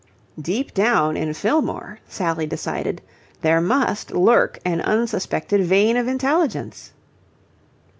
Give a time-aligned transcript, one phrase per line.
[0.41, 3.03] Deep down in Fillmore, Sally decided,
[3.41, 6.91] there must lurk an unsuspected vein of intelligence.